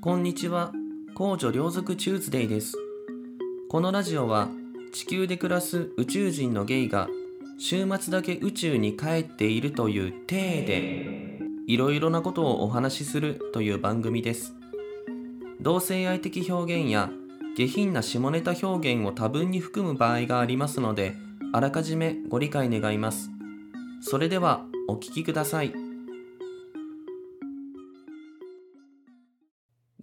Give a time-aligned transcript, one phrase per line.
[0.00, 0.70] こんにちは。
[1.16, 2.74] 公女両族チューズデイです。
[3.68, 4.48] このラジオは
[4.92, 7.08] 地球で暮らす宇宙人のゲイが
[7.58, 14.54] 週末だけ宇宙に帰っているという体でいろいろなことをお話しするという番組です。
[15.60, 17.10] 同性愛的表現や
[17.56, 21.16] 下品な下ネタ表現を多分に含む場合がありますので
[21.52, 23.30] あらかじめご理解願います。
[24.00, 25.87] それではお聞きください。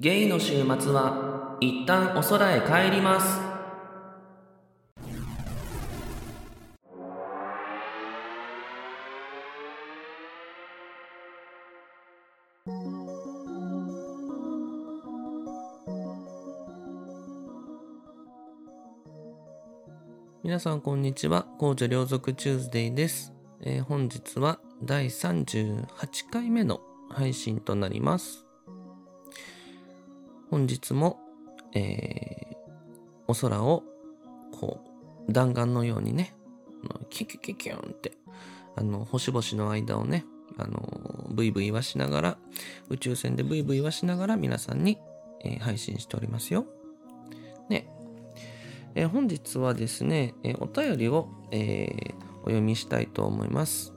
[0.05, 3.41] ゲイの週末は一旦お空へ帰ります。
[20.43, 21.47] 皆さんこんにちは。
[21.57, 25.87] 公女両族チューズデイです、えー本日は第38
[26.31, 28.44] 回目の配信となります。
[30.55, 31.19] 本日も、
[31.73, 32.55] えー
[33.27, 33.83] お空を
[34.53, 34.79] こ
[35.27, 36.33] う弾丸のようにね
[37.09, 38.13] キュキュキュキュンって
[38.77, 40.23] あの星々の間をね
[40.57, 42.37] あのブイブイはしながら
[42.87, 44.97] 宇宙船でブイブイはしながら皆さんに、
[45.43, 46.65] えー配信しておりますよ
[47.67, 47.89] ね
[48.93, 53.91] えー本日はですね、えーお便りを、えお読みしたいと思います。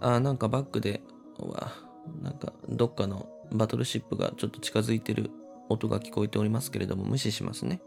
[0.00, 1.00] あなんかバックで、
[1.38, 1.72] うわ、
[2.20, 5.30] なんかどっかのバトルシップがちょっと近づいてる
[5.68, 7.80] 音が聞こえておりますけれども、無視しますね。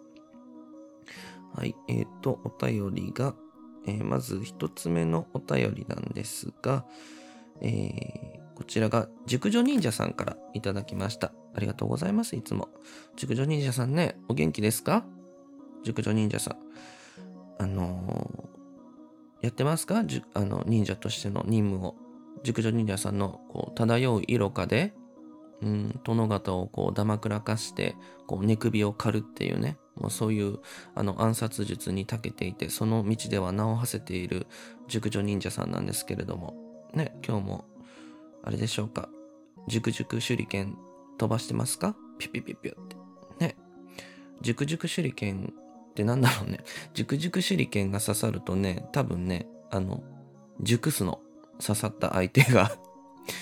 [1.53, 3.35] はい、えっ、と、お便りが、
[3.87, 6.85] えーまず一つ目のお便りなんですが、
[7.61, 11.33] えーこちらが熟女忍者さんからいただきました。
[11.53, 12.69] ありがとうございます、いつも。
[13.17, 15.05] 熟女忍者さんね、お元気ですか？
[15.83, 16.57] 熟女忍者さん。
[17.59, 20.05] あのーやってますか？
[20.05, 21.95] じゅあの忍者としての任務を。
[22.43, 24.93] 熟女忍者さんのこう漂う色化で、
[25.61, 27.95] うん、殿方をこうだまくらかして、
[28.27, 30.59] こう寝首を狩るっていうね、もうそういう
[30.93, 34.47] あの暗殺術に長けていて、その道では名を馳せている
[34.87, 36.55] 熟女忍者さんなんですけれども、
[36.93, 37.65] ね、今日も、
[38.43, 39.09] あれでしょうか、
[39.67, 40.77] 熟々手裏剣
[41.17, 41.95] 飛ばしてますか？
[42.17, 42.95] ピュピュピュピュって。
[43.39, 43.55] ね。
[44.41, 45.53] 熟々手裏剣
[45.89, 46.59] ってなんだろうね。
[46.93, 50.03] 熟々手裏剣が刺さるとね、多分ね、あの、
[50.61, 51.21] 熟すの。
[51.65, 52.77] 刺さった相手が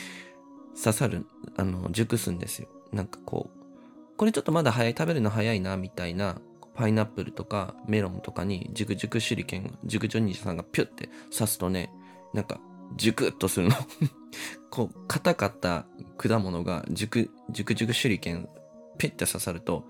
[0.77, 1.25] 刺さる、
[1.57, 2.67] あの、熟すんですよ。
[2.91, 6.39] なんかこう、これちょっとまだ早い、食べるの早いな、みたいな、
[6.75, 11.91] パイナップルとかメロンとかに、熟々手裏剣、熟女忍者さんがピュって刺すとね、
[12.33, 12.59] なんか、
[12.95, 13.75] 熟っとするの。
[14.69, 15.85] こう、硬かった
[16.17, 18.49] 果物が、熟、熟々手裏剣、
[18.97, 19.85] ピュって刺さると、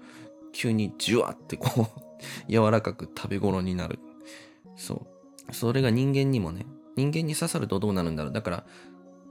[0.52, 2.03] 急にジュワってこう、
[2.52, 4.00] 柔らかく食べ頃になる。
[4.75, 5.06] そ
[5.50, 5.53] う。
[5.53, 6.66] それが人間にもね、
[6.96, 8.34] 人間に刺さるとどうなるんだろう。
[8.34, 8.66] だから、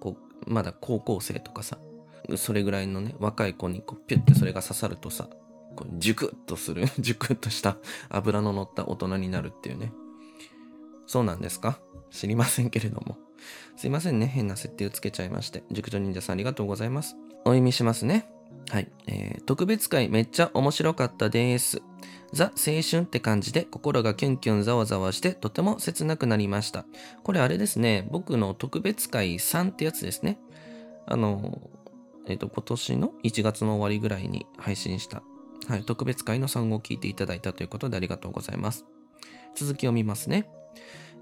[0.00, 0.16] こ
[0.46, 1.78] う、まだ高校生とかさ、
[2.36, 5.28] それぐらいのね、若い子にこう、ピュってそれが刺さるとさ、
[5.76, 7.76] こう、ジュクッとする、 ジュクッとした
[8.08, 9.92] 油の乗った大人になるっていうね。
[11.06, 11.78] そうなんですか？
[12.10, 13.18] 知りませんけれども。
[13.76, 14.26] すいませんね。
[14.26, 15.64] 変な設定をつけちゃいまして。
[15.70, 17.16] 熟女忍者さんありがとうございます。
[17.44, 18.28] お読みしますね。
[18.70, 18.90] はい。
[19.08, 21.82] えー特別会めっちゃ面白かったです。
[22.32, 26.86] ザ・青春って感じで心がキュンキュンざわざわしてとても切なくなりました。
[27.24, 28.06] これあれですね。
[28.10, 30.38] 僕の特別会3ってやつですね。
[31.06, 31.60] あの、
[32.26, 35.22] えっ、と、今年の1月の終わりぐらいに配信した、
[35.68, 38.84] はい、特別会の3を聞いていただいたということでありがとうございます。
[39.54, 40.48] 続きを見ますね。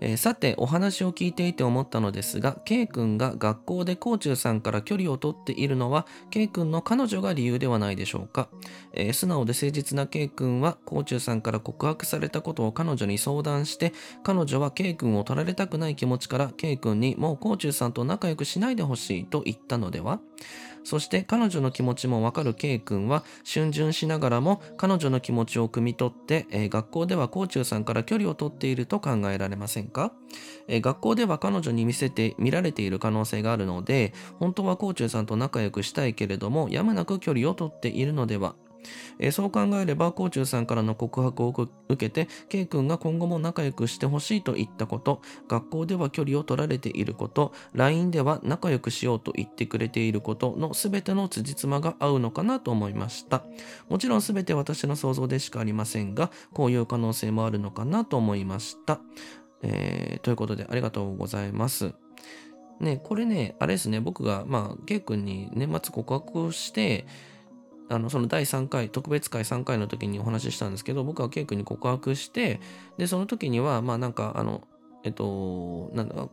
[0.00, 8.48] えーさてお話を聞いていて思ったのですが K 君が学校でコーチューさんから距離を取っているのは K 君の彼女が理由ではないでしょうか、
[8.92, 20.20] えー素直で誠実な K 君はコーチューさんから告白されたことを彼女に相談して彼女は K 君を取られたくない気持ちから K 君にもうコーチューさんと仲良くしないでほしいと言ったのでは。
[20.82, 29.89] そして彼女の気持ちもわかる K 君は逡巡しながらも彼女の気持ちを汲み取って、えー学校ではコーチューさんから距離を取っていると考えられません。
[29.90, 30.12] か、
[30.68, 38.54] え学校では彼女に見せて見られている可能性があるので本当はコーチューさんと仲良くしたいけれどもやむなく距離を取っているのでは？
[39.18, 53.44] えそう考えれば、コーチューさんからの告白を受けて、K 君が今後も仲良くしてほしいと言ったこと、学校では距離を取られていること、LINE では仲良くしようと言ってくれていることの全ての辻褄が合うのかなと思いました。
[53.90, 59.00] もちろん全て私の想像でしかありませんが、こういう可能性もあるのかなと思いました。
[59.62, 61.94] えーということで、ありがとうございます。
[62.80, 67.06] ね、これね、あれですね、僕が、まあ、K 君に年末告白をして、
[67.90, 72.60] あの、その第3回、特別会3回の時にお話ししたんですけど、僕は K 君に告白して、
[72.96, 74.62] で、その時には、まあなんか、あの、
[75.04, 76.28] えっと、なんだ、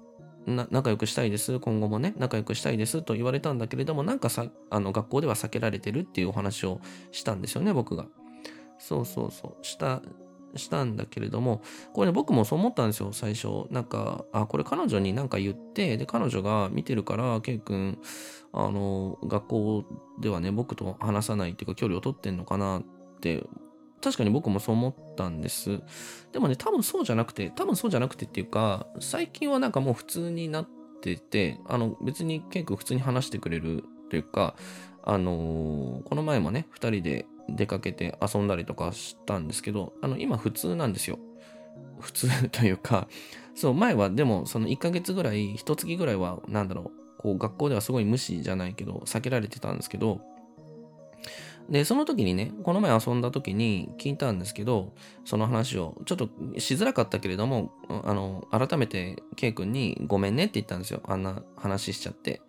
[0.48, 6.80] 仲良くしたいです、今後もね、仲良くしたいですと言われたんだけれども、なんかさ、あの、学校では避けられてるっていうお話を
[7.12, 8.08] したんですよね、僕が。
[8.80, 10.02] そうそうそう、した、
[10.56, 11.62] したんだけれども、
[11.94, 13.66] これ、ね、僕もそう思ったんですよ、最初。
[13.70, 18.00] なんか、あ、これ彼女になんか言って、で、彼女が見てるから、ケイ君、
[18.54, 19.86] あの、学校
[20.22, 22.84] ではね、僕と話さないっていうか、距離を取ってんのかなっ
[23.20, 23.44] て
[24.02, 25.82] 確かに僕もそう思ったんです。
[26.32, 30.68] でもね、多分そうじゃなくて、多分そうじゃなくてっていうか、最近はなんかもう普通になっ
[31.02, 34.56] てて、あの、別にケイ君普通に話してくれるというか、
[35.04, 41.20] あのー、この前もね、二人で出かけて遊んだりとかしたんですけど、あの、今普通なんですよ。
[42.00, 43.08] 普通というか、
[43.56, 50.22] そう、前はでもその1ヶ月ぐらい、1月ぐらいは、なんだろう、こう学校ではすごい無視じゃないけど、避けられてたんですけど、
[51.70, 54.94] で、その時にね、この前遊んだ時に聞いたんですけど、
[55.26, 56.30] その話を、ちょっと
[56.60, 61.02] しづらかったけれども、あの、改めて K 君にごめんねって言ったんですよ。
[61.06, 62.42] あんな話しちゃって。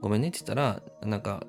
[0.00, 1.44] ごめんねって言ったら、なんか、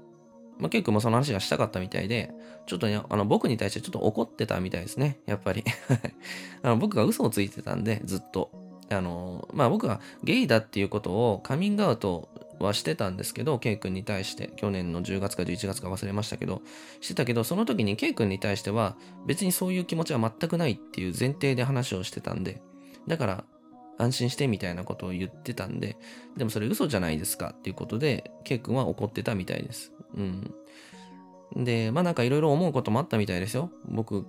[0.61, 2.31] まあ、K 君もその話がしたかったみたいで、
[2.67, 5.19] ちょっとね、あの、僕に対してちょっと怒ってたみたいですね。
[5.25, 5.63] やっぱり
[6.61, 6.77] あの。
[6.77, 8.51] 僕が嘘をついてたんで、ずっと。
[8.89, 12.29] あの、まあ僕はゲイだっていうことをカミングアウト
[12.59, 16.61] はしてたんですけど、K 君に対して、去年の10月か11月か忘れましたけど、
[16.99, 22.61] してたけど、その時に K 君に対しては、別にそういう気持ちは全くないっていう前提で話をしてたんで、
[23.07, 23.43] だから、
[23.97, 25.97] 安心してみたいなことを言ってたんで、
[26.35, 29.93] でもそれ嘘じゃないですかっていうことで、K 君は怒ってたみたいです。
[30.15, 30.53] うん。
[31.55, 33.71] で、まあなんかいろいろ思うこともあったみたいですよ。
[33.85, 34.25] 僕、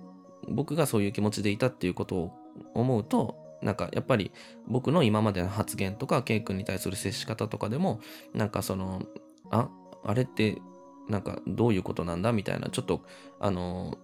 [0.49, 2.31] 僕がそういう気持ちでいたっていうことを
[2.73, 4.31] 思うと、なんかやっぱり
[4.67, 7.99] 僕の今までの発言とか、ケイ君に対する接し方とかでも、
[8.33, 9.03] なんかその、
[9.51, 9.69] あ、
[10.03, 10.61] あれって
[11.07, 13.01] なんかどういうことなんだみたいな、ちょっと、
[13.39, 13.97] あの、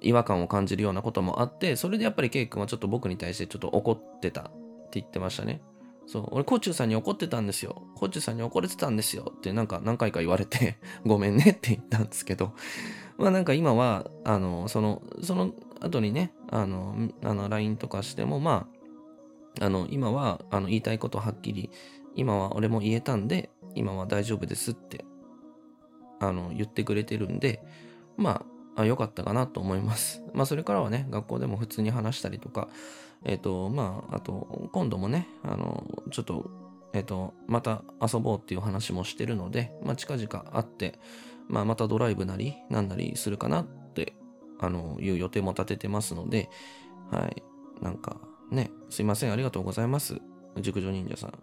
[0.00, 4.44] 違和感を感じるようなこともあって、それでやっぱりケイ君はちょっと僕に対してちょっと怒ってたっ
[4.90, 5.62] て言ってましたね。
[6.06, 7.82] そう、俺、コチューさんに怒ってたんですよ。
[8.00, 12.54] コーチさんに怒れてたんですよってなんか何回か言われて ごめんねって言ったんですけど、
[13.18, 18.68] まあなんか今は、あの、その、その後にね、あの、あの、LINE とかしても、ま
[19.60, 21.68] あ、あの、今は、あの、言いたいことはっきり、
[22.14, 25.04] 今は俺も言えたんで、今は大丈夫ですって、
[26.20, 27.62] あの、言ってくれてるんで、
[28.16, 28.46] ま
[28.76, 30.22] あ、あ良かったかなと思います。
[30.32, 32.68] まあ、それからはね、学校でも普通に話したりとか、
[33.24, 40.98] えっ、ー、と、まあ、あと、今度もね、あの、ちょっと、えっ、と、また遊ぼうっていう話もしてるので、まあ、近々会って、
[41.48, 44.14] まあ、またドライブなり、なんなりするかなって、
[44.60, 46.48] あの、いう予定も立ててますので、
[47.10, 47.42] はい、
[47.82, 48.16] なんか、
[48.50, 50.20] ね、すいません、ありがとうございます。
[50.60, 51.38] 熟女忍者さん。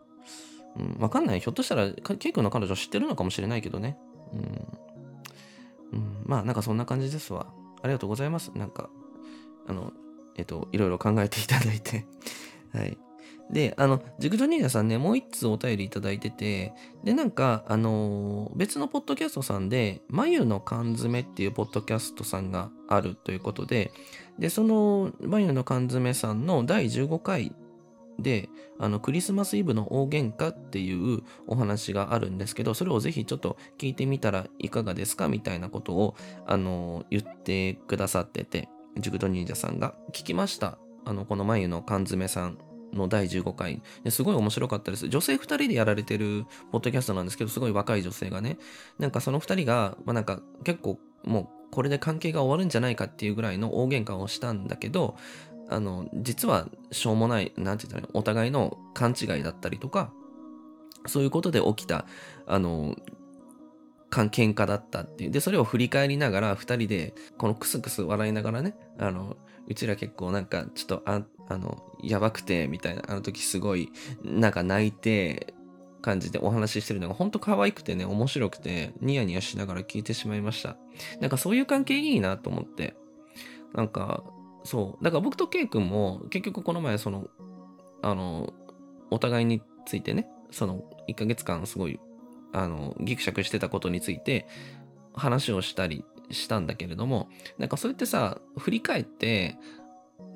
[0.77, 1.39] うん、わかんない。
[1.39, 3.97] ひょっとしたら、ケイ君の彼女知ってるのかもしれないけどね。
[4.33, 4.39] うん。
[5.93, 7.47] うん、まあ、なんかそんな感じですわ。
[7.81, 8.51] ありがとうございます。
[8.55, 8.89] なんか、
[9.67, 9.93] あの、
[10.35, 12.05] えっと、いろいろ考えていただいて。
[12.73, 12.97] はい。
[13.51, 16.73] で、あの、熟女忍者さんね、もう一通お便りいただいてて、
[17.03, 23.91] で、なんか、あのー、別のポッドキャストさんで、眉の缶詰っていうポッドキャストさんがあるということで、
[24.37, 27.53] で、その、眉の缶詰さんの第15回
[28.19, 28.49] で、
[28.79, 36.15] あの、クリスマスイブの大喧嘩っていうお話があるんですけど、それをぜひちょっと聞いてみたらいかがですかみたいなことを、
[36.45, 38.67] あのー、言ってくださってて、
[38.99, 39.95] 熟女忍者さんが。
[40.11, 40.77] 聞きました。
[41.05, 42.57] あの、この眉の缶詰さん
[42.97, 43.81] の第15回。
[44.09, 45.07] すごい面白かったです。
[45.07, 48.57] 女性2人でやられてるポッドキャストなんですけど、すごい若い女性がね。
[48.99, 55.15] なんかその2人が、まあ、なんか結構もうこれで関係が終わるんじゃないかっていうぐらいの大喧嘩をしたんだけど、
[55.69, 60.11] あの、実はしょうもない、なんて言ったらお互いの勘違いだったりとか、
[61.05, 62.05] そういうことで起きた、
[62.45, 62.95] あの、
[64.09, 65.31] 喧嘩だったっていう。
[65.31, 69.35] で、それを振り返りながら、二人で、このクスクス笑いながらね、あの、
[69.67, 73.89] うちら結構なんか、ちょっと、あ、あの、やばくて、みたいな、あの時すごい、
[74.23, 75.53] なんか泣いて、
[76.01, 80.77] 感じでお話ししてるのが本当可愛くてね、面白くて、ニヤニヤしながら聞いてしまいました。
[81.19, 82.95] なんかそういう関係いいなと思って。
[83.73, 84.23] なんか、
[84.63, 85.03] そう。
[85.03, 87.27] だから僕とケイ君も、結局この前、その、
[88.01, 88.53] あの、
[89.11, 91.99] お互いについてね、その、1ヶ月間すごい、
[92.53, 94.47] あの、ギクシャクしてたことについて、
[95.13, 97.27] 話をしたりしたんだけれども、
[97.57, 99.57] なんかそれってさ、振り返って、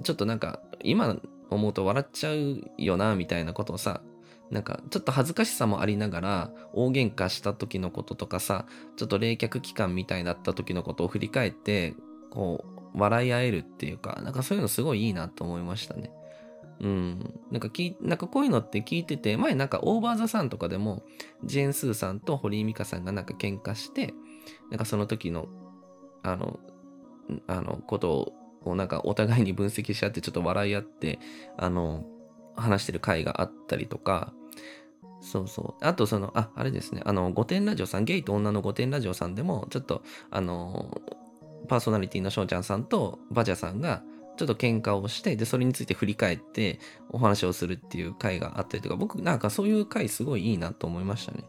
[0.04, 1.18] ちょっとなんか、今
[1.50, 4.02] 思うと笑っちゃうよな、みたいなことをさ、
[4.50, 8.66] なんかちょっと恥ずかしさもありながら大喧嘩した時のこととかさ
[8.98, 11.96] ちょっと冷却期間みたいになった時のことを振り返って
[12.32, 16.12] こう笑い合えるっていうかなんかそういうのすごいいいなと思いましたね。
[16.82, 17.40] うん。
[17.52, 21.04] なんかき、なんかこういうのって聞いてて、前なんかオーバーザさんとかでも、
[21.44, 24.16] ジェーンスーさんと堀井美香さんがなんか喧嘩して、
[24.72, 25.48] なんかその時の、
[26.24, 26.60] あの、
[27.46, 28.34] あの、ことを、
[28.66, 31.20] なんかお互いに分析し合ってちょっと笑い合って、
[31.58, 32.06] あの、
[32.56, 34.34] 話してる回があったりとか、
[35.22, 35.86] そうそう。
[35.86, 37.02] あと、その、あ、あれですね。
[37.06, 40.02] あの、御殿ラジオさん、ゲイと女の御殿ラジオさんでも、ちょっと、
[40.32, 41.00] あの、
[41.68, 44.04] パーソナリティの翔ちゃんさんとバジャさんが、
[44.38, 51.44] ちょっと喧嘩をして、で、それについて振り返ってお話をするっていう回があったりとか、僕なんかそういう回すごいいいなと思いましたね。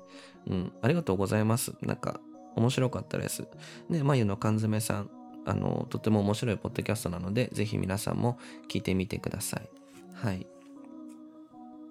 [0.49, 1.73] うん、ありがとうございます。
[1.81, 2.21] なんか、
[2.55, 3.49] 面白かったです。
[3.89, 5.11] ね、眉の缶詰さん、
[5.45, 9.69] あの、とても面白いポッドキャストなので、ぜひ皆さんも聞いてみてください。
[10.15, 10.47] はい。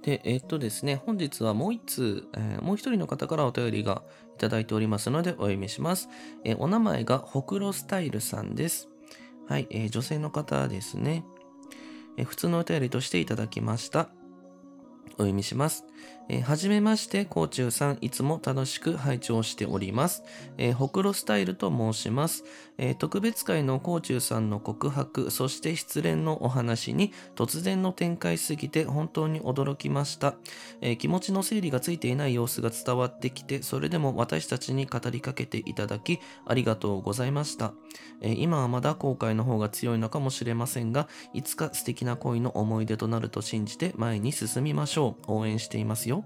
[0.03, 4.01] で、えっとですね、本日はもう一通、えー、もう一人の方からお便りが
[4.35, 6.09] いただいておりますのでお読みします。
[6.43, 8.89] えー、お名前がほくろスタイルさんです。
[9.47, 11.23] はい、え、女性の方ですね。
[12.17, 14.09] え普通のお便りとしていただきました。
[15.15, 15.85] お読みします。
[16.29, 20.23] えー、はじめまして、甲虫さん、いつも楽しく拝聴しております。
[20.57, 22.43] えー、ほくろスタイルと申します。
[22.77, 30.35] えー、特別会の甲虫さんの告白、そして失恋のお話に突然の展開すぎて本当に驚きました、
[30.81, 37.73] えー、気持ちの整理がついていない様子が伝わってきて、それでも私たちに語りかけていただき、ありがとうございました。
[38.21, 45.31] えー、今はまだ後悔の方が強いのかもしれませんが、いつか素敵な恋の思い出となると信じて前に進みましょう。
[45.31, 46.20] 応援していますよ。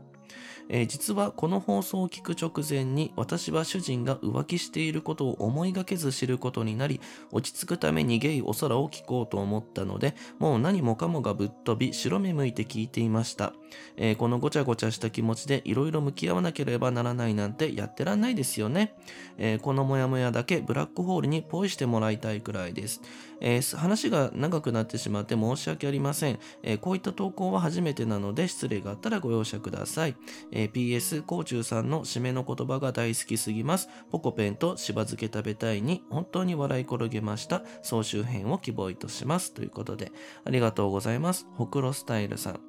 [0.70, 13.54] えー、実はこの放送を聞く直前に私は主人が浮気していることを思いがけず知ることになり落ち着くためにゲイお空を聞こうと思ったのでもう何もかもがぶっ飛び白目向いて聞いていました、
[13.98, 18.96] えー、このごちゃごちゃした気持ちでいろいろ向き合わなければならないなんてやってらんないですよね、
[19.38, 23.02] えー、このモヤモヤだけブラックホールにポイしてもらいたいくらいです、
[23.42, 30.16] え話が長くなってしまって申し訳ありません、えこういった投稿は初めてなので失礼があったらご容赦ください、
[30.58, 33.90] えー、PS、コーチューさんの締めの言葉が大好きすぎます。
[34.10, 37.62] ポコペンとしば漬け食べたいに本当に笑い転げました。
[37.84, 39.54] 総集編を希望いたします。
[39.54, 40.14] ということで、
[40.46, 41.46] ありがとうございます。
[41.56, 42.62] ほくろスタイルさん。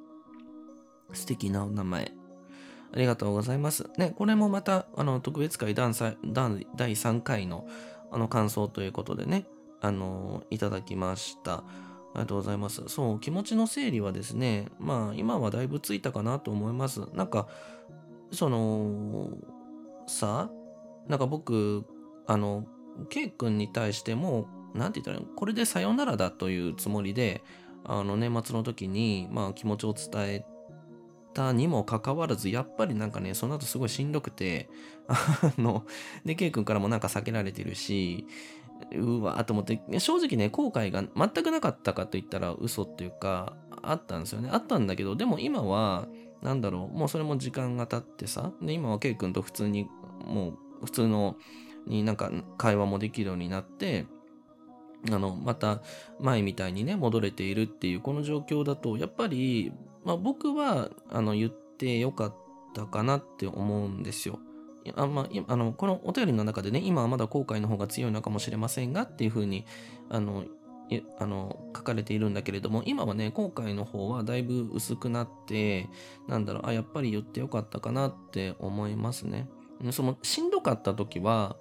[1.13, 2.11] 素敵なお名前。
[2.93, 3.89] ありがとうございます。
[3.97, 7.67] ね、これもまた、あの、特別会第3回の、
[8.11, 9.45] あの、感想ということでね、
[9.79, 11.53] あの、いただきました。
[11.53, 11.63] あ
[12.15, 12.83] りがとうございます。
[12.87, 17.01] そう、気持ちの整理はですね、まあ、今はだいぶついたかなと思います。
[17.13, 17.47] なんか、
[18.31, 19.29] その、
[20.07, 20.49] さ、
[21.07, 21.85] なんか僕、
[22.25, 22.65] あの、
[23.09, 27.43] K 君に対しても、なんて言ったらこれでさよならだというつもりで、
[27.83, 30.45] あの、年末の時に、まあ、気持ちを伝え
[31.33, 34.69] たにもかかわらず、やっぱりなんかね、その後すごいしんどくて、
[35.07, 35.85] あの、
[36.25, 38.25] で、K 君からもなんか避けられてるし、
[38.93, 44.49] うわーと思って、正直ね、後悔が全くなかったかと言ったら嘘っていうか、あったんですよね。
[44.51, 46.07] あったんだけど、でも今は、
[46.41, 49.89] なんだろう、もうそれも時間が経ってさ、で、今はケイ君と普通に、
[50.25, 50.49] も
[50.81, 51.35] う普通の、
[51.85, 54.05] になんか会話もできるようになって、
[55.11, 55.81] あの、また
[56.19, 59.71] 前みたいにね、戻れているっていうこの状況だと、やっぱり、
[60.03, 62.35] まあ僕は、あの、言ってよかっ
[62.73, 64.39] たかなって思うんですよ。
[64.95, 69.65] あまあ、あのこのお便りの中でね、今はまだ後悔の方が強いのかもしれませんがっていうふうに
[70.09, 70.45] あの
[71.19, 75.87] あの書かれているんだけれども、今はね、後悔の方はだいぶ薄くなって、
[76.27, 79.47] なんだろう、あ、やっぱり言ってよかったかなって思いますね。
[79.91, 81.57] そのしんどかった時は、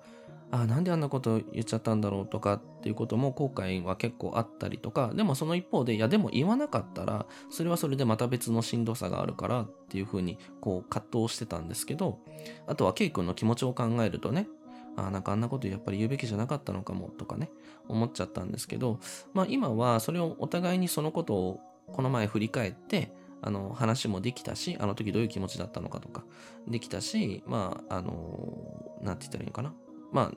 [0.50, 12.21] あなんであんなこと言っちゃったんだろうとかっていうことも後悔は結構あったりとかでもその一方でいやでも言わなかったらそれはそれでまた別のしんどさがあるからっていうふうにこう葛藤してたんですけど
[12.66, 14.47] あとはケイ君の気持ちを考えるとね
[14.96, 17.50] あなんかあんなことやっぱり言うべきじゃなかったのかもとかね
[17.88, 18.98] 思っちゃったんですけど
[19.34, 21.60] まあ今はそれをお互いにそのことを
[21.92, 23.12] この前振り返って
[23.42, 26.24] あの話もできたしあの時どういう気持ちだったのかとか
[26.66, 29.74] できたしまああのなんて言ったらいいのかな。
[30.12, 30.32] まあ、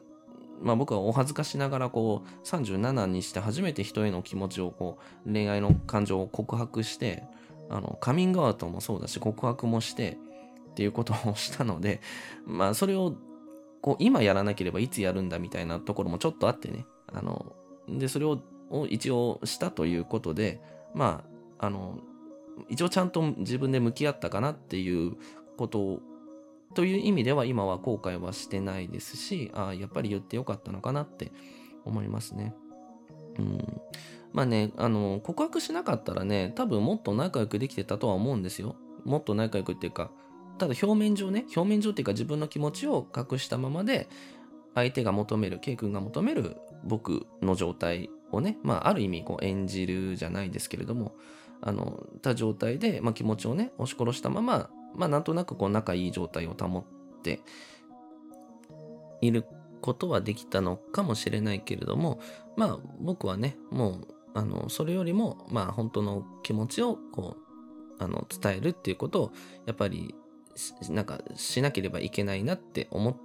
[0.61, 7.23] まあ僕はお恥ずかしながらこう37にして初めて人への気持ちをこう恋愛の感情を告白して
[7.69, 10.17] あのカミングアウトもそうだし告白もして
[10.71, 12.01] っていうことをしたので
[12.45, 13.15] まあそれを
[13.81, 17.55] こう今やらなければいつやるんだみたいなところもちょっとあってねあの
[17.87, 18.41] でそれを
[18.89, 20.61] 一応したということで
[20.93, 21.23] ま
[21.59, 21.99] ああの
[22.67, 25.13] 一応ちゃんと自分で向き合ったかなっていう
[25.57, 25.99] ことを
[26.73, 31.31] という意味では今は後悔はしてないですし、ああ、やっぱり言ってよかったのかなって
[31.83, 32.53] 思いますね。
[33.39, 33.81] うん。
[34.33, 38.75] まあね、あの、告白しなかったらね、多分もっと仲良くできてたとは思うんですよ。
[39.03, 40.11] もっと仲良くっていうか、
[40.59, 44.07] ただ表面上ね、表面上っていうか自分の気持ちを隠したままで、
[44.75, 51.15] 相手が求める、K 君が求める僕の状態をね、まあある意味こう演じるじゃないですけれども、
[51.61, 57.41] あの、た状態で、まあ、気持ちをね、押し殺したまま、まあなんとなくこう仲いい状態を保って
[59.21, 59.45] いる
[59.81, 62.19] ことはできたのかもしれないけれども、
[62.55, 67.37] まあ僕はね、もう、あの、それよりも、まあ本当の気持ちをこ
[67.99, 69.31] う、あの、伝えるっていうことを、
[69.65, 70.15] やっぱり
[70.89, 73.15] なんかしなければいけないなって思っ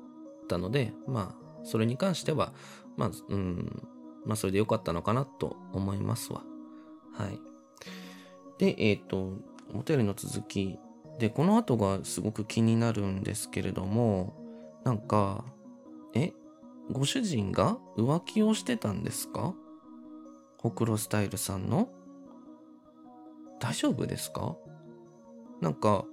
[0.48, 2.52] たので、まあ、それに関しては、
[2.96, 3.82] まあ、うん、
[4.24, 6.42] まあ、それでよかったのかなと思いますわ。
[7.12, 7.40] はい。
[8.58, 9.32] で、えっ、ー、と、
[9.74, 10.78] お便りの続き。
[11.18, 14.34] で、この後がすごく気になるんですけれども、
[14.84, 15.44] なんか、
[16.14, 16.32] え、
[16.90, 19.54] ご主人が浮気をしてたんですか？
[20.58, 21.88] ほくろスタイルさんの？
[23.60, 24.56] 大丈夫ですか？
[25.60, 26.04] なんか、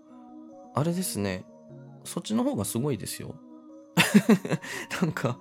[0.74, 1.46] あれですね。
[2.04, 3.36] そっちの方がすごいですよ。
[5.02, 5.38] なんか、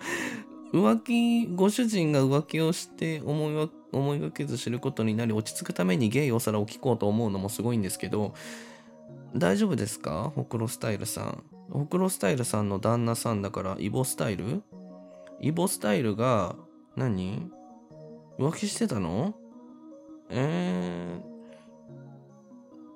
[0.73, 8.35] 浮気、ご主人が浮気をして思いわ思いがけず知ることになり落ち着くためにゲイお皿を聞こうと思うのもすごいんですけど、
[9.35, 10.33] 大丈夫ですか？
[10.35, 11.43] ほくろスタイルさん。
[11.71, 14.63] ほくろスタイルさんの旦那さんだからイボスタイル？
[15.41, 16.57] イボスタイルが
[16.97, 17.51] 何？
[18.39, 19.35] 浮気してたの？
[20.29, 21.21] え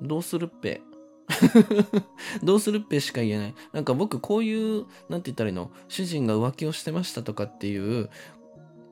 [0.00, 0.80] ー、どうするっぺ？
[2.42, 3.54] どうするっぺしか言えない。
[3.72, 5.70] なんか僕こういう、なんて言ったらいいの？
[5.88, 8.10] 主人が浮気をしてましたとかっていう、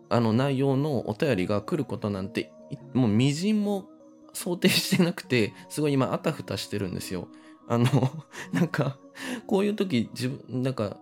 [0.08, 2.52] あの内容のお便りが来ることなんて、
[2.94, 3.86] もうみじんも
[4.32, 7.28] 想定してなくて、すごい今あたふたしてるんですよ。
[7.68, 7.86] あの、
[8.52, 8.98] なんか、
[9.46, 10.98] こういう時自分、なんか、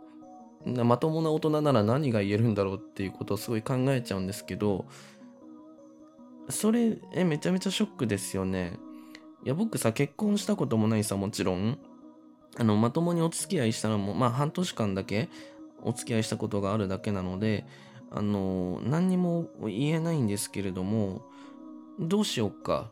[0.64, 4.84] まともな大人なら何が言えるんだろうっていうことをすごい考えちゃうんですけど、
[6.48, 8.78] それ、え、めちゃめちゃショックですよね。
[9.44, 11.78] いや、僕さ、結婚したこともないさ、もちろん。
[12.58, 15.28] あの、まともにお付き合いしたのも、まあ、半年間だけ
[15.82, 17.64] お付き合いしたことがあるだけなので、
[18.10, 21.22] あの、何にも言えないんですけれども、
[21.98, 22.90] どうしよっか。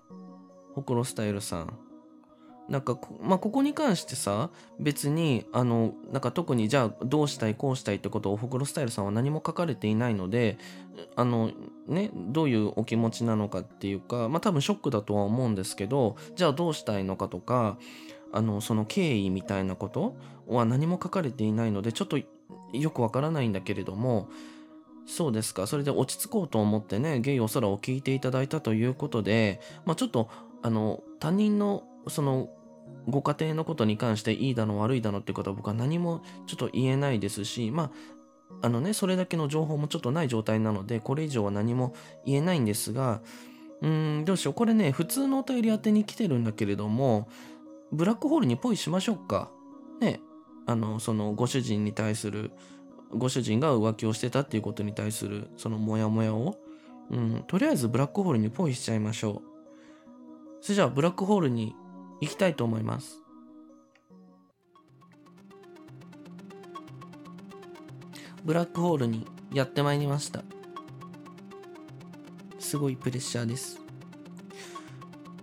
[0.74, 1.87] ホクロスタイルさん。
[2.68, 10.58] なんかまあ、ここに関してさ、別に、あの、なんか特にじゃあどうしたいこうしたいってことをほくろスタイルさんは何も書かれていないので、
[11.16, 11.50] あの、
[11.86, 17.78] ね、どういうお気持ちなのかっていうか、まあ多分ショックだとは思うんですけど、じゃあどうしたいのかとか、
[18.32, 20.14] あの、その経緯みたいなこと
[20.46, 22.18] は何も書かれていないので、ちょっと
[22.72, 24.28] よくわからないんだけれども、
[25.06, 25.66] そうですか。
[25.66, 30.28] それで落ち着こうと思ってね、ゲイお空を聞いていただいたということで、まあちょっと、
[30.62, 32.50] あの、他人の、その、
[33.08, 37.90] ご家庭のことに関していいだの悪いだのってことは僕は何もちょっと言えないですし、まあ、
[38.62, 41.94] あのね、それだけの情報もちょっとない状態なので、これ以上は何も
[42.26, 43.20] 言えないんですが、
[43.80, 44.54] うん、どうしよう。
[44.54, 47.28] これね、普通のお便り宛てに来てるんだけれども、
[47.92, 49.50] ブラックホールにポイしましょうか。
[50.00, 50.20] ね、
[50.66, 52.50] あの、そのご主人に対する、
[53.10, 56.56] ご主人が浮気をしてたっていうことに対する、そのモヤモヤを、
[57.10, 59.42] うん、とりあえずブラックホールにポイしちゃいましょう。
[60.60, 61.74] それじゃあ、ブラックホールに
[62.20, 63.18] 行きたいと思います。
[68.44, 70.42] ブラックホールにやってまいりました。
[72.58, 73.80] すごいプレッシャーです。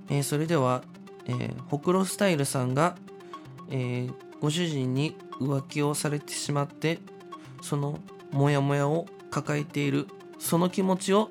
[0.09, 0.83] えー、それでは、
[1.25, 2.95] えー、ほくろスタイルさんが、
[3.69, 6.99] えー、ご主人に浮気をされてしまって、
[7.61, 7.99] その
[8.31, 10.07] モヤモヤを抱えている、
[10.39, 11.29] その気持ちを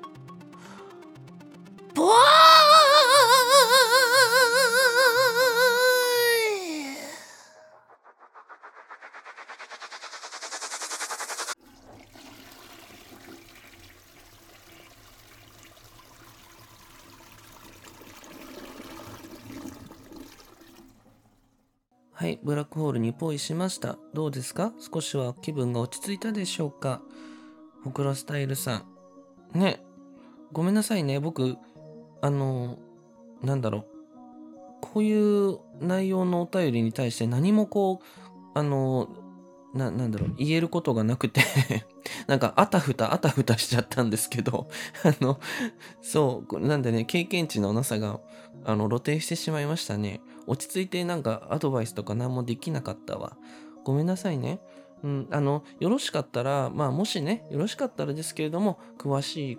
[23.25, 23.97] クホールにポイしました。
[24.13, 24.71] どうですか？
[24.79, 27.01] 少しは気分が落ち着いたでしょうか？
[27.83, 28.83] ほくろスタイルさ
[29.53, 29.59] ん。
[29.59, 29.83] ね、
[30.51, 31.19] ごめんなさいね。
[31.19, 31.57] 僕、
[32.21, 32.77] あの、
[33.41, 33.85] なんだろう。
[34.81, 38.05] こういう内容のお便りに対して何もこう、
[38.53, 39.09] あの、
[39.75, 41.41] な、なんだろう、言えることがなくて
[42.27, 44.67] なんか、あたふた、あたふたしちゃったんですけど
[45.03, 45.39] あの、
[46.01, 48.21] そう、なんでね、経験値のなさが、
[48.63, 50.21] あの、露呈してしまいましたね。
[50.47, 53.37] 落ち着いてなんかアドバイスとか何もできなかったわ。
[53.83, 54.59] ごめんなさいね。
[55.03, 59.57] うん、あの、よろしかったら、まあもしね、よろしかったらですけれども、詳しい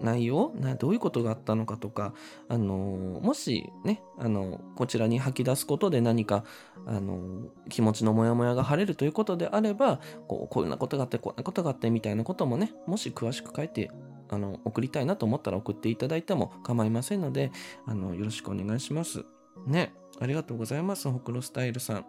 [0.00, 0.52] 内容？
[0.54, 2.14] などういうことがあったのかとか、
[2.48, 6.44] あのもしね、あのこちらに吐き出すことで何か、
[6.86, 13.90] あの気持ちのモヤモヤが晴れるということであれば、こうこういうなことがあって、こんなことがあってみたいなこともね、もし詳しく書いて、
[14.30, 17.52] あの送りたいなと思ったら送っていただいても構いませんので、
[17.86, 19.24] あのよろしくお願いします。
[19.66, 19.92] ね。
[20.20, 22.06] ありがとうございます、ほくろスタイルさん。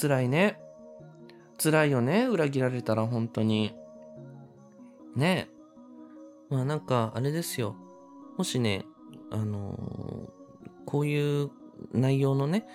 [0.00, 0.60] 辛いね。
[1.60, 3.74] 辛いよね、裏切られたら本当に。
[5.16, 5.48] ね
[6.50, 7.76] まあなんか、あれですよ。
[8.36, 8.84] もしね、
[9.30, 11.50] あのー、こういう
[11.92, 12.66] 内容のね、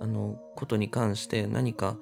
[0.00, 1.96] あの、ことに関して何か、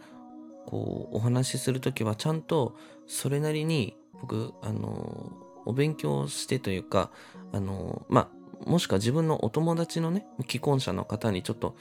[0.67, 7.11] こう、お話しするときはちゃんと、それなりに、僕、あのー、お勉強してというか、
[7.53, 11.77] あのー、まあ、もしくは自分のお友達のね、既婚者の方にちょっと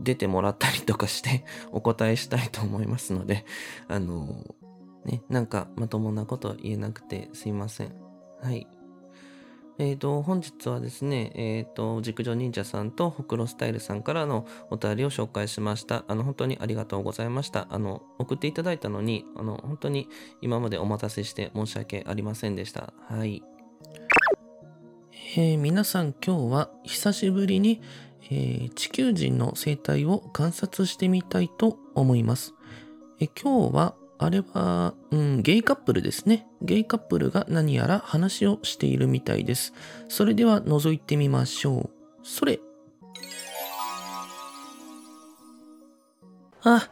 [0.00, 3.44] 出てもらったりとかして お答えしたいと思いますので、
[3.88, 4.44] あの、
[5.04, 7.94] ね、なんかまともなこと言えなくてすいません。
[8.40, 8.66] はい。
[9.80, 16.04] えっ、ー、と、本日はですね、えっ、ー、と、熟女忍者さんとほくろスタイルさんからのお便りを紹介しました。
[16.06, 17.66] あの、本当にありがとうございました。
[17.70, 20.06] あの、送っていただいたのに、あの、本当に
[20.42, 22.92] 今までお待たせして申し訳ありませんでした。
[23.08, 23.42] はい。
[25.34, 27.80] えー、皆さん今日は久しぶりに、
[28.30, 32.52] えー、地球人の生態を観察してみたいと思います。
[33.18, 36.46] え今日はあれは、うん、ゲイカップルですね。
[36.60, 39.72] ゲイカップルが何やら話をしているみたいです。
[40.10, 41.90] それでは覗いてみましょう。
[42.22, 42.60] それ。
[46.62, 46.90] あ、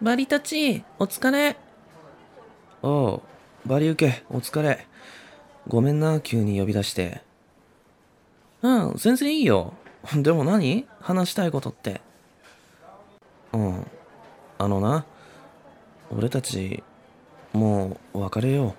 [0.00, 1.58] バリたち、お疲れ。
[2.82, 3.22] おう、
[3.66, 4.86] バリ受け、お疲れ。
[5.68, 7.20] ごめんな、急に呼び出して。
[8.62, 9.74] うん、全然いいよ。
[10.14, 10.86] でも何？
[10.98, 12.00] 話したいことって。
[13.52, 13.86] うん、
[14.56, 15.04] あのな。
[16.10, 16.82] 俺たち
[17.52, 18.74] もう別れよ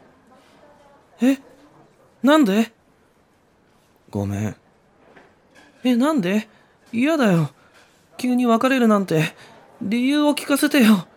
[1.22, 1.26] う。
[1.26, 1.40] え？
[2.24, 2.72] なんで？
[4.10, 4.56] ごめん。
[5.84, 6.48] えなんで？
[6.92, 7.52] 嫌だよ。
[8.18, 9.34] 急に別れるなんて。
[9.82, 11.08] 理由を聞かせてよ。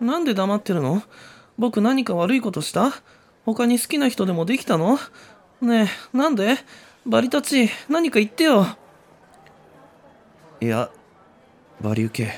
[0.00, 0.06] うん。
[0.06, 1.02] なんで黙ってるの？
[1.58, 2.92] 僕何か悪いことした？
[3.44, 4.98] 他に好きな人でもできたの？
[5.60, 6.56] ねえなんで？
[7.06, 8.66] バリたち何か言ってよ。
[10.60, 10.90] いや
[11.80, 12.30] バリウケ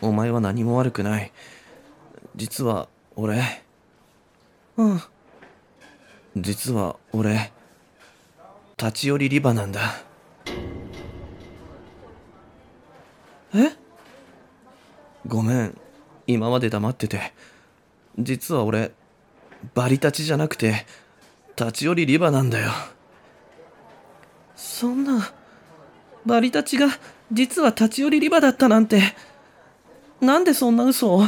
[0.00, 1.32] お前は何も悪くない。
[2.36, 3.42] 実は俺。
[4.76, 5.02] うん。
[6.36, 7.52] 実は俺
[8.78, 9.80] 立ち寄りリバなんだ。
[13.54, 13.72] え？
[15.26, 15.78] ごめん。
[16.26, 17.32] 今まで黙ってて。
[18.18, 18.92] 実は俺
[19.74, 20.86] バリ立ちじゃなくて
[21.58, 22.70] 立ち寄りリバなんだよ。
[24.56, 25.32] そんな
[26.24, 26.88] バリ立ちが
[27.32, 29.02] 実は立ち寄りリバだったなんて、
[30.20, 31.24] なんでそんな嘘を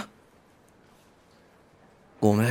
[2.21, 2.49] ごめん。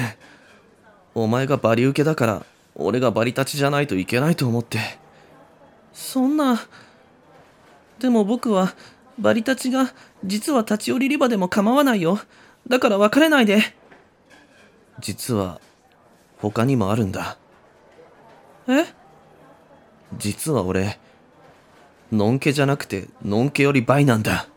[1.15, 4.79] お前がバリ受けだから、俺がバリ立ちじゃないといけないと思って。
[5.93, 6.59] そんな。
[7.99, 8.73] でも僕は、
[9.19, 12.19] バリ立ちが実は立ち寄りリバでも構わないよ。
[12.67, 13.61] だから別れないで。
[14.99, 15.59] 実は、
[16.37, 17.37] 他にもあるんだ。
[18.67, 18.85] え？
[20.17, 20.99] 実は俺、
[22.11, 24.47] のんけじゃなくて、のんけより倍なんだ。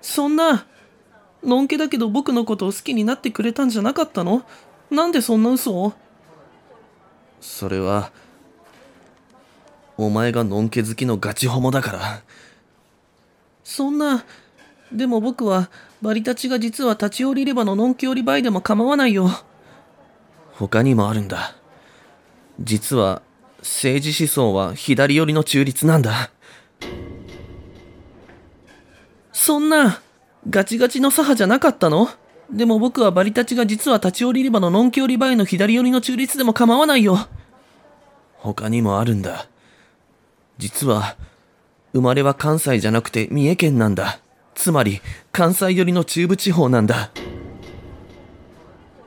[0.00, 0.66] そんな、
[1.44, 4.44] のんけだけど僕のことを好きになってくれたんじゃなかったの？
[4.90, 5.92] なんでそんな嘘を？
[7.40, 8.10] それは、
[9.96, 12.22] お前がのんけ好きのガチホモだから。
[13.62, 14.24] そんな、
[14.92, 15.70] でも僕は、
[16.02, 19.30] バリたちが実は立ち寄りればののんけより倍でも構わないよ。
[20.54, 21.54] 他にもあるんだ。
[22.60, 23.22] 実は、
[23.68, 26.30] 政治思想は左寄りの中立なんだ。
[29.32, 30.00] そんな、
[30.48, 32.08] ガチガチの左派じゃなかったの？
[32.50, 37.28] でも僕はバリたちが実は立ち寄りリバののんき寄り場への左寄りの中立でも構わないよ。
[38.38, 39.48] 他にもあるんだ。
[40.56, 41.16] 実は、
[41.92, 44.20] 生まれは関西じゃなくて三重県なんだ。
[44.54, 45.00] つまり、
[45.30, 47.10] 関西寄りの中部地方なんだ。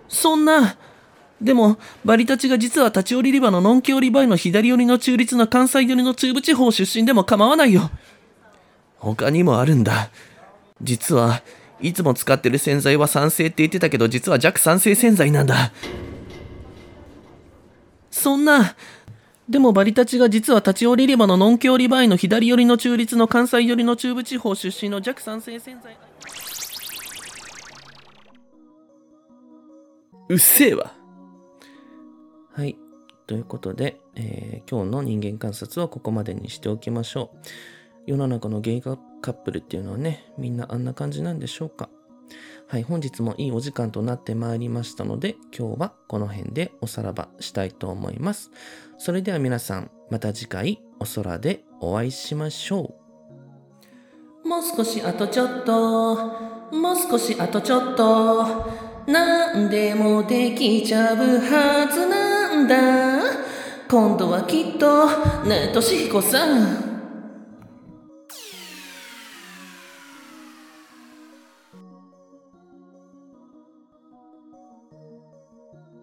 [0.07, 0.77] そんな、
[1.41, 7.89] でも、バリたちが実は立ち寄りリバののんき寄り場への左寄りの中立の関西寄りの中部地方出身でも構わないよ。
[8.97, 10.11] 他にもあるんだ。
[10.83, 11.41] 実は、
[11.81, 15.71] いつも使ってる洗剤は酸性って言ってたけど、実は弱酸性洗剤なんだ。
[18.11, 18.75] そんな、
[19.49, 25.97] でもバリたちが実は立ち寄りリバののんき寄り場への左寄りの中立の関西寄りの中部地方出身の弱酸性洗剤。
[30.29, 31.00] うっせえわ。
[32.53, 32.77] はい。
[33.27, 37.37] ということで、えー、今日の人間観察はここまでにしておきましょう。
[38.05, 41.89] 世の中のゲイカップルっていうのはね、みんなあんな感じなんでしょうか？
[42.67, 48.51] はい、本日もいいお時間となってまいりましたので、今日はこの辺でおさらばしたいと思います。
[48.97, 52.95] それでは皆さん、また次回お空でお会いしましょ
[54.43, 54.47] う。
[54.47, 58.45] もう少しあとちょっと、もう少しあとちょっと、
[59.07, 62.20] 何でもできちゃうはずな
[62.67, 63.21] だ。
[63.89, 65.07] 今度はきっと
[65.43, 66.90] ねえ俊彦さん。